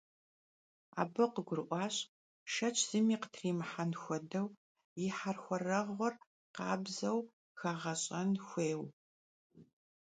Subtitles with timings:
[1.01, 1.95] Abı khıgurı'uaş,
[2.51, 4.47] şşeç zımi khıtrimıhen xuedeu
[4.99, 6.13] yi herxuereğur
[6.55, 7.19] khabzeu
[7.59, 8.81] zerıxiğeş'en xuêyr.